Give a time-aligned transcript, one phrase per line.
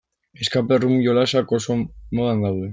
[0.45, 2.69] Escape-room jolasak oso modan daude.